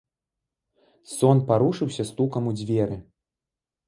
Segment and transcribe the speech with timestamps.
[1.15, 2.97] Сон парушыўся стукам у дзверы.